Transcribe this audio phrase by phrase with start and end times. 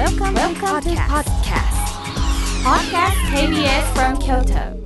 [0.00, 1.76] Welcome, Welcome to podcast.
[2.64, 4.80] Podcast KBS from Kyoto.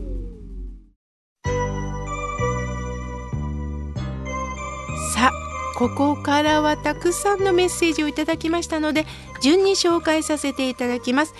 [5.14, 5.32] さあ
[5.78, 9.06] ここからはたくさんのメッセージをいただきましたので
[9.40, 11.34] 順に紹介させていただきます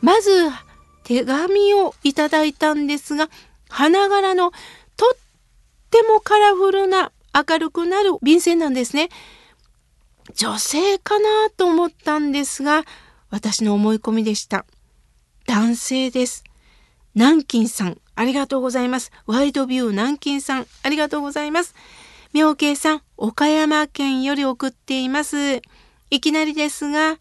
[0.00, 0.30] まず
[1.04, 3.28] 手紙をいただいたんですが
[3.68, 5.18] 花柄のとっ
[5.90, 9.10] てもカラフルな明るくなる便箋なんですね
[10.34, 12.84] 女性かなと思ったんですが
[13.30, 14.64] 私の思い込みでした
[15.46, 16.44] 男性です
[17.14, 21.74] 南京さんありがとうございますワイドビュー南京さんありがとうございます
[22.34, 25.62] 妙慶さん、岡山県より送っています。
[26.10, 27.18] いきなりですが、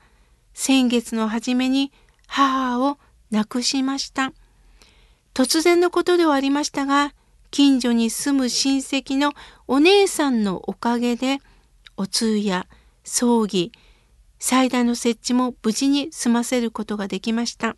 [0.53, 1.93] 先月の初めに
[2.27, 2.97] 母を
[3.31, 4.33] 亡くしました。
[5.33, 7.13] 突然のことではありましたが、
[7.51, 9.31] 近所に住む親戚の
[9.65, 11.37] お姉さんのおかげで、
[11.95, 12.67] お通夜、
[13.05, 13.71] 葬儀、
[14.39, 17.75] 祭壇の設置も無事に済ませることができました。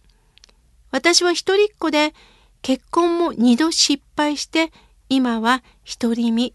[0.92, 2.14] 私は一人っ子で、
[2.62, 4.72] 結婚も二度失敗して、
[5.08, 5.64] 今は
[6.00, 6.54] 独り身。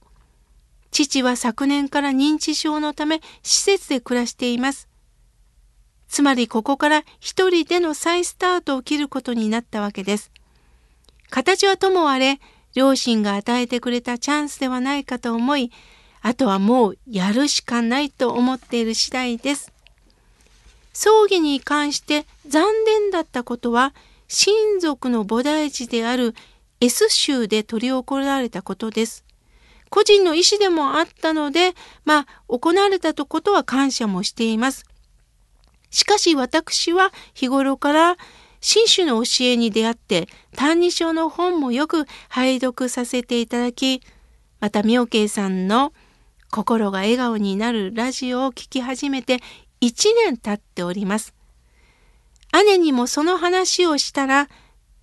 [0.91, 4.89] 父は昨年から認知症のため施設で暮らしています。
[6.07, 10.31] つまりここから一人での再スタートを切ることになったわけです。
[11.31, 12.39] 形はともあれ、
[12.75, 15.73] 両親が与えてくれたチャンスではないかと思い、
[16.21, 19.74] あとはもうやるしかないと思っている次第です。
[20.95, 23.93] 葬儀に関して残念だったことは、
[24.29, 26.35] 親族の菩提寺である
[26.81, 29.25] S 州で執り行われたことです。
[29.91, 34.87] 個人の意思でもあったので、まあ、行われたとことは感謝もしています。
[35.91, 38.17] しかし私は日頃から
[38.61, 44.01] 新種の教えに出会って、歎異抄の本もよく拝読させていただき、
[44.61, 45.93] また妙慶さんの
[46.51, 49.41] 心が笑顔になるラジオを聴き始めて
[49.85, 51.35] 1年経っております。
[52.67, 54.49] 姉にもその話をしたら、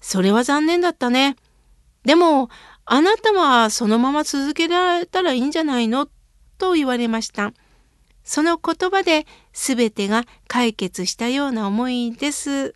[0.01, 1.35] それは残念だったね。
[2.03, 2.49] でも、
[2.85, 6.07] あなたはそのまま続けられたらいいんじゃないの？
[6.57, 7.53] と言われました。
[8.23, 12.73] その言葉で全てが解決したような思いです。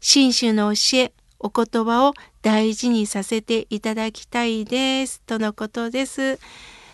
[0.00, 5.20] 新種の教え、お言葉を大事にさせていただきたいです。
[5.22, 6.40] とのことです。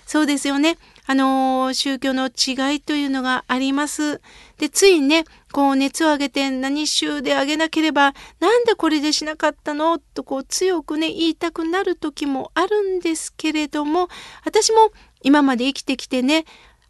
[0.07, 0.77] そうですよね。
[1.09, 4.21] あの宗教の違いというのがあります。
[4.59, 14.09] で、ついね、こう熱を上げて何週で上げなければ、なんでこれでしなかったのとこう強くね、言いたくなる時もあるんですけれども、
[14.45, 14.91] 私も
[15.23, 16.45] 今まで生きてきてね、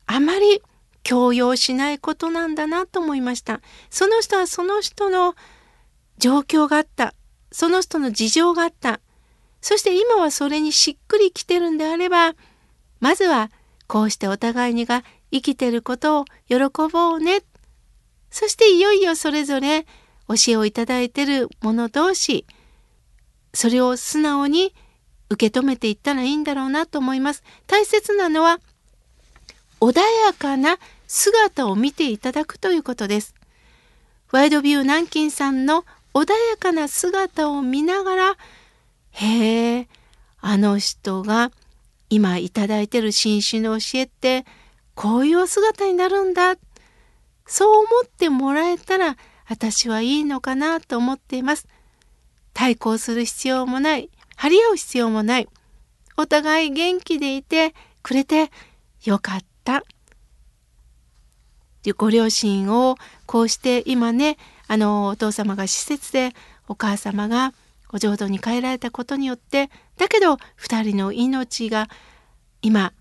[0.07, 0.63] あまり
[1.03, 3.61] 強要しないことなんだなと思いました。
[3.91, 5.35] その人はその人の
[6.19, 7.15] 状況があった。
[7.53, 9.01] その人の事情があった。
[9.61, 12.35] そして今はそれにしっくりきてるんであれば、
[13.01, 13.51] まずは
[13.87, 16.57] こうしてお互いにが生きてることを喜
[16.91, 17.43] ぼうね。
[18.31, 19.87] そしていよいよそれぞれ
[20.29, 22.45] 教えをいただいてる者同士、
[23.55, 24.75] それを素直に
[25.31, 27.43] 受け止めていったらいいんだろうなと思います。
[27.67, 28.61] 大切なのは
[29.81, 33.35] 穏やかな姿を見ていただくということです。
[34.33, 38.37] ワイドビュー南京さんの穏やかな姿を見ながら、
[39.13, 39.89] へえ、
[40.41, 41.53] あの人が
[42.11, 44.45] 今いただいてる新種の教えって
[44.95, 46.57] こういうお姿になるんだ。
[47.47, 49.17] そう思ってもらえたら
[49.49, 51.67] 私はいいのかなと思っています。
[52.55, 54.11] 対抗する必要もない。
[54.37, 55.49] 張り合う必要もない。
[56.17, 58.51] お互い元気でいてくれて
[59.05, 59.85] よかった。
[61.97, 62.97] ご両親を
[63.27, 66.33] こうして今ねあのお父様が施設で
[66.69, 67.53] お母様が
[67.89, 71.89] ご浄土に帰られたことによってだけど2人の命が
[72.63, 72.93] 今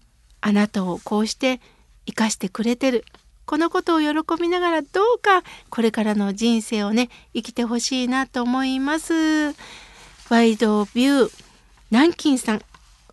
[0.41, 1.59] あなたをこうして
[2.05, 3.03] 生かしてくれてる
[3.45, 9.55] このことを喜びながらどうかこれからの人生をね生きてほしいなと思います。
[10.29, 11.43] ワイドビュー
[11.91, 12.61] 南京さん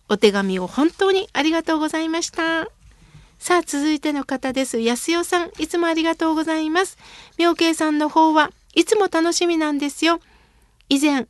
[0.09, 2.67] お手紙を本当にありがとうございました。
[3.37, 4.79] さあ続いての方です。
[4.79, 6.97] 安代さんいつもありがとうございます。
[7.37, 10.19] 妙慶さんの方はいつも楽しみなんですよ。
[10.89, 11.27] 以前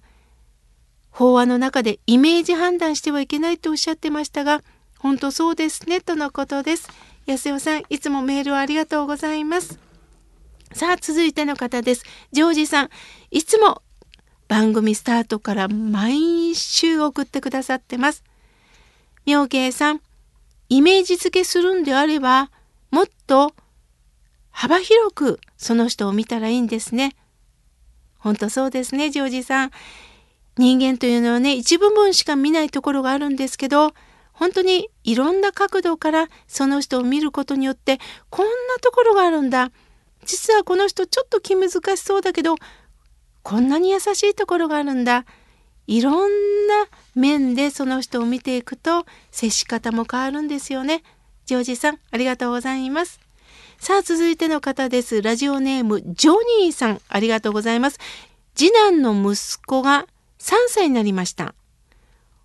[1.13, 4.63] 法話の中でイメージ判断してはいけないとおっしゃってましたが、
[4.97, 6.89] 本当そうですね、とのことです。
[7.27, 9.79] 安代さん、いつもメールをありがとうございます。
[10.73, 12.03] さあ、続いての方です。
[12.31, 12.89] ジョージさん、
[13.29, 13.83] いつも
[14.47, 18.23] 番組スタートから毎週送ってくださってます。
[19.27, 20.01] 妙慶さん、
[20.69, 22.49] イメージ付けするんであれば、
[22.89, 23.53] もっと
[24.49, 27.15] 幅広くその人を見たらいいんですね。
[28.17, 29.71] 本当そうですね、ジョージさん。
[30.57, 33.93] 人間というのはね一部分しか見ないところがあるんですけど
[34.33, 38.51] 本当にいろんな角度からその人を見ることによってこんな
[38.81, 39.71] ところがあるんだ
[40.25, 42.55] 実はこの人ちょっと気難しそうだけど
[43.41, 45.25] こんなに優しいところがあるんだ
[45.85, 51.03] いろんな面でその人を見ていくと接し方も変わるんですよね。
[51.45, 53.19] ジョージさんありがとうございます。
[53.79, 55.21] さあ続いての方です。
[55.21, 57.99] ラジオネームジョニーさんありがとうございます。
[58.55, 60.07] 次男の息子が
[60.43, 61.55] 3歳になりました。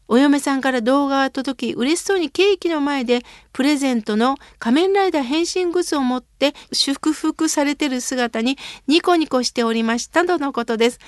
[0.06, 3.22] お嫁さんから動画が届き、嬉しそうにケーキの前で
[3.52, 8.56] プレゼントの仮面ライダー変身グッズを持って祝福されてる姿に
[8.86, 11.00] ニコニコしておりましたとのことです。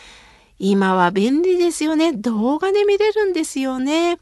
[0.58, 2.12] 今は便利ですよね。
[2.12, 4.18] 動画で見れるんですよね。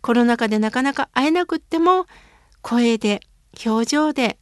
[0.00, 2.06] コロナ禍でなかなか会えなくっても、
[2.62, 3.20] 声で、
[3.66, 4.38] 表情で、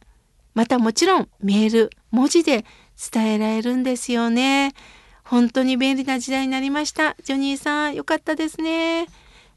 [0.53, 2.65] またもちろんメール、文字で
[3.11, 4.73] 伝えられるんですよね。
[5.29, 7.17] 本当に便利な時代になりました。
[7.21, 9.07] ジョニーさん、よかったですね。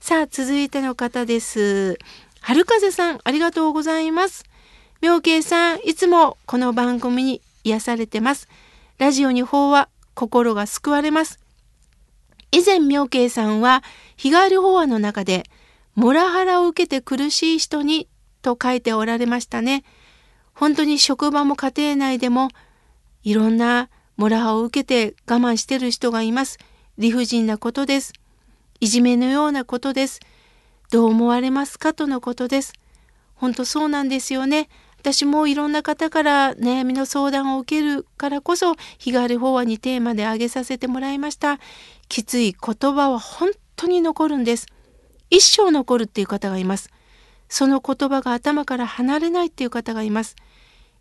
[0.00, 1.96] さあ、続いての方です。
[2.40, 4.44] 春風さん、ありがとうございます。
[5.00, 8.48] 妙慶さん、いつもこの番組に癒されてます。
[8.98, 11.38] ラジオに法は心が救われます。
[12.50, 13.84] 以前妙慶さんは
[14.16, 15.44] 日帰り法話の中で、
[15.94, 18.08] モラハラを受けて苦しい人に
[18.42, 19.84] と書いておられましたね。
[20.52, 22.48] 本当に職場も家庭内でも
[23.22, 23.88] いろんな
[24.20, 26.58] モラハを受けて我慢してる人がいます。
[26.98, 28.12] 理不尽なことです。
[28.78, 30.20] いじめのようなことです。
[30.90, 32.74] どう思われますかとのことです。
[33.34, 34.68] 本当そうなんですよね。
[34.98, 41.58] 私もいろんな方から悩みの相談を受けるからこそ日帰り法話にテーマで挙げさせてもらいました。
[42.10, 44.66] きつい言葉は本当に残るんです。
[45.30, 46.90] 一生残るっていう方がいます。
[47.48, 50.36] その言葉が頭から離れないっていう方がいます。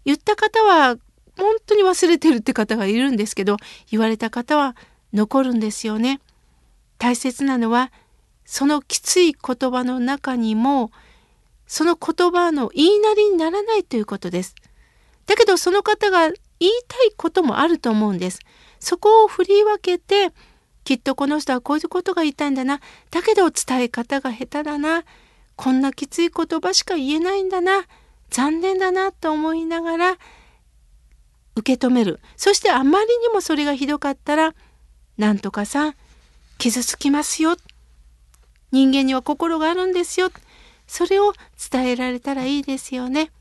[0.05, 0.95] 言った方は
[1.39, 3.57] 本当に忘れてるって方がいるんですけど
[3.89, 4.75] 言われた方は
[5.13, 6.19] 残るんですよね。
[6.97, 7.91] 大切なのは
[8.45, 10.91] そのきつい言葉の中にも
[11.65, 14.55] その言葉の言いなりにならないということです。
[15.27, 18.39] だけどその方が言いたいこともあると思うんです。
[18.79, 20.33] そこを振り分けて
[20.83, 22.81] きっとこの人はこういうことが言いたいんだな。
[23.11, 25.03] だけど伝え方が下手だな。
[25.55, 27.85] こんなきつい言葉しか言えないんだな。
[28.29, 30.17] 残念だなと思いながら
[31.59, 32.19] 受け止める。
[32.35, 34.55] そしてあまりにもそれがひどかったら、
[35.17, 35.95] なんとかさん、
[36.57, 37.55] 傷つきますよ。
[38.71, 40.31] 人間には心があるんですよ。
[40.87, 41.33] それを
[41.71, 43.31] 伝えられたらいいですよね。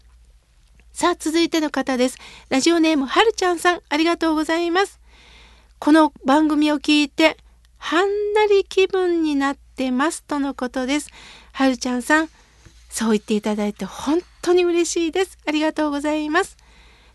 [0.93, 2.19] さあ、続いての方です。
[2.49, 5.00] ラジオネームはるちゃんさん、ありがとうございます。
[5.79, 7.37] この番組を聞いて、
[7.79, 11.09] はんなり気分になってますとのことです。
[11.53, 12.29] はるちゃんさん、
[12.91, 15.38] そう言っていただいて本当に嬉しいです。
[15.47, 16.56] ありがとうございます。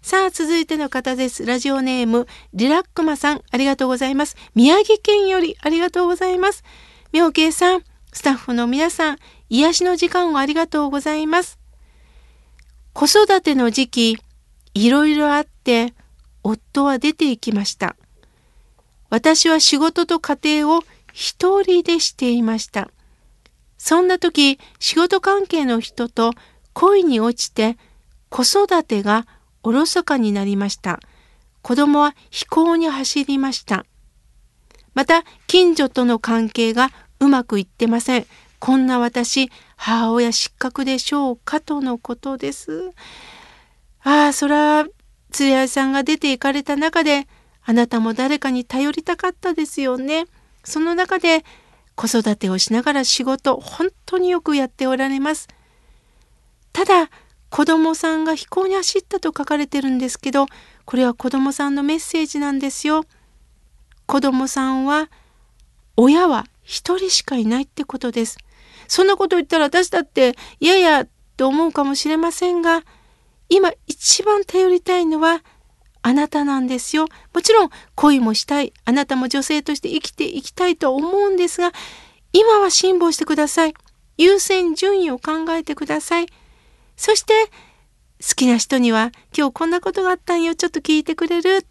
[0.03, 1.45] さあ、続いての方です。
[1.45, 4.35] ラジオネーム、リラックマさん、ありがとうございます。
[4.53, 6.65] 宮城県よりありがとうございます。
[7.13, 9.17] 妙慶さん、スタッフの皆さん、
[9.49, 11.57] 癒しの時間をありがとうございます。
[12.91, 14.17] 子育ての時期、
[14.73, 15.93] いろいろあって、
[16.43, 17.95] 夫は出て行きました。
[19.09, 20.83] 私は仕事と家庭を
[21.13, 22.91] 一人でしていました。
[23.77, 26.33] そんな時、仕事関係の人と
[26.73, 27.77] 恋に落ちて、
[28.27, 29.25] 子育てが
[29.63, 30.99] おろそかになりました。
[31.61, 33.85] 子供は飛行に走りました。
[34.93, 38.25] また、近所との関係がうまくいってません。
[38.59, 42.91] こんな私、母親失格でしょうかとのことです。
[44.03, 44.85] ああ、そら、
[45.31, 47.27] 鶴屋さんが出て行かれた中で、
[47.63, 50.25] あなたも誰かに頼りたかったですよね。
[50.63, 51.43] その中で、
[51.95, 55.47] 子育てをしながら仕事、本当によくやっておられます。
[56.71, 57.09] ただ、
[57.53, 60.47] 子供さんが飛行に走ったと書かれてるんですけど、
[60.85, 63.05] これは子供さんのメッセージなんですよ。
[64.07, 65.11] 子供さんは、
[65.95, 68.39] 親は一人しかいないってことです。
[68.87, 71.05] そんなこと言ったら私だって、いやいや
[71.37, 72.81] と思うかもしれませんが、
[73.49, 75.43] 今一番頼りたいのは、
[76.01, 77.05] あなたなんですよ。
[77.35, 78.73] もちろん恋もしたい。
[78.83, 81.71] あなたも女性として生きていきたいと思うんですが、
[82.31, 83.75] 今は辛抱してください。
[84.17, 86.25] 優先順位を考えてください。
[86.95, 87.33] そして
[88.21, 91.65] 好きな人には今日こんなことがあったんよちょっと聞いてくれる。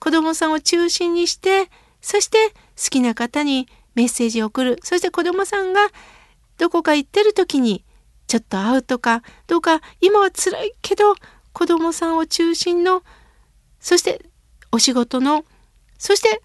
[0.00, 2.38] 子供さんを中心にしてそして
[2.76, 4.78] 好きな方にメッセージを送る。
[4.82, 5.88] そして子供さんが
[6.58, 7.84] どこか行ってる時に
[8.26, 11.14] ちょっと会うとかどうか今は辛いけど
[11.52, 13.02] 子供さんを中心の
[13.80, 14.20] そして
[14.70, 15.44] お仕事の
[15.98, 16.42] そして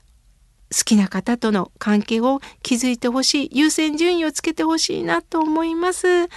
[0.76, 3.50] 好きな方との関係を築いてほしい。
[3.52, 6.28] 優先順位をつけてほしいなと思います。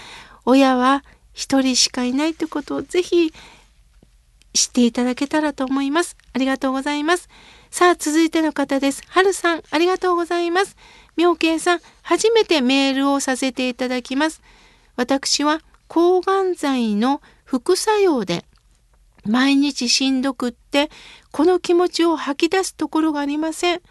[0.45, 1.03] 親は
[1.37, 3.33] 一人しかいないということをぜひ
[4.55, 6.17] 知っていただけたらと思います。
[6.33, 7.29] ありがとうございます。
[7.71, 9.03] さあ、続いての方です。
[9.07, 10.77] はるさん、ありがとうございます。
[11.15, 14.41] 妙慶さん、初めてメールをさせていただきます。
[14.97, 18.47] 私は抗がん剤の副作用で
[19.27, 20.91] 毎日しんどくって
[21.33, 23.83] この気持ちを吐き出すところがありません。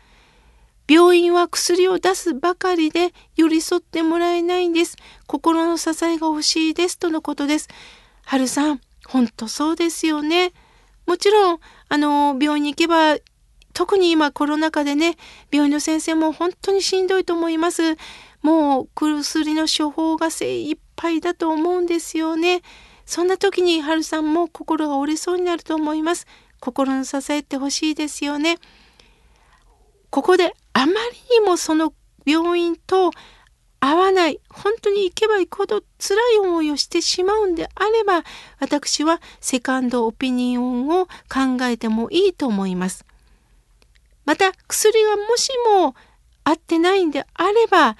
[0.87, 4.97] 病院は薬を出すばかりで寄り添ってもらえないんです。
[5.27, 7.69] 心の支えが欲しいですとのことです。
[8.23, 10.53] はるさん、本当そうですよね。
[11.05, 13.17] もちろん、あの、病院に行けば、
[13.73, 15.17] 特に今コロナ禍でね、
[15.51, 17.97] 病院の先生も本当にしんどいと思います。
[18.41, 22.61] もう薬の処方が精一杯だと思うんですよね。
[23.05, 26.25] そんな時にはるさんも心が折れそうになると思います。
[26.59, 28.57] 心の支えてほしいですよね。
[30.09, 31.93] ここであまりにもその
[32.25, 33.11] 病院と
[33.79, 38.23] 合わない本当に行けば行くほど辛い思いをしてしまうんであれば
[38.59, 43.05] 私はセカンドオピニオンを考えてもいいと思います。
[44.25, 45.95] また薬がもしも
[46.43, 47.95] 合ってないんであれば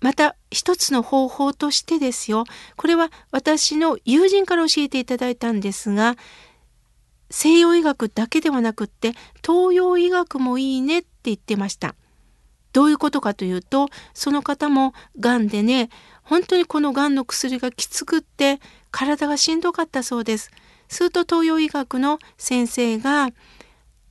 [0.00, 2.44] また一つの方法としてですよ
[2.76, 6.16] これは私の友人から教えていただいたんですが
[7.30, 9.12] 西洋医学だけではなくって
[9.44, 11.94] 東洋医学もいいねって言ってました。
[12.72, 15.90] どういうことかというとその方もがんでね
[16.22, 18.60] 本当にこのがんの薬がきつくって
[18.92, 20.50] 体がしんどかったそうです。
[20.88, 23.30] すると東洋医学の先生が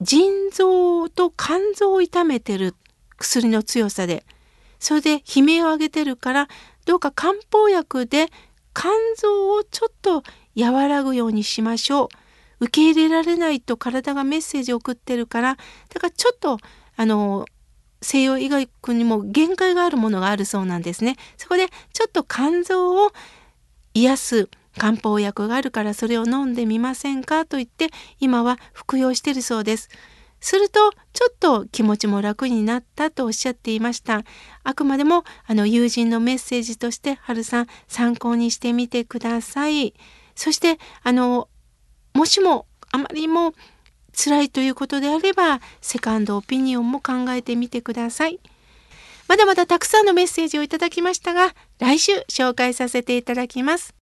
[0.02, 2.76] 腎臓と肝臓を痛めてる
[3.18, 4.24] 薬の強さで
[4.80, 6.48] それで悲鳴を上げてるから
[6.86, 8.28] どうか漢方薬で
[8.74, 10.24] 肝臓をちょっと
[10.58, 12.08] 和らぐようにしましょう。
[12.60, 15.58] 受け入れられないと体がメッセージを送ってるから
[15.94, 16.58] だからちょっと
[16.96, 17.46] あの
[18.02, 21.18] 西洋医学にも限界があるものがあるそうなんですね。
[21.38, 23.12] そこでちょっと肝臓を
[23.94, 27.90] 癒す漢方薬があるからそれを飲んでみませんかと言って
[28.20, 29.90] 今は服用してるそうです。
[30.42, 34.24] するとちょっと気持ちも楽になったとおっしゃっていました。
[34.64, 39.94] あくまでもあの友人のメッセージとして春さん参考にしてみてください。
[40.36, 41.50] そしてあの
[42.20, 43.54] もしもあまりも
[44.14, 48.42] 辛いということであればセカンドオピニオンも考えてみてください。
[49.30, 53.99] まだまだたくさんのメッセージをいただきましたが来週紹介させていただきます。